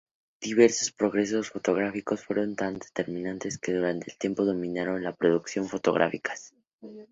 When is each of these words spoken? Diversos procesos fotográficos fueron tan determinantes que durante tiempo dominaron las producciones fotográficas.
Diversos 0.41 0.91
procesos 0.91 1.51
fotográficos 1.51 2.23
fueron 2.23 2.55
tan 2.55 2.79
determinantes 2.79 3.59
que 3.59 3.71
durante 3.73 4.15
tiempo 4.15 4.43
dominaron 4.45 5.03
las 5.03 5.15
producciones 5.15 5.69
fotográficas. 5.69 6.55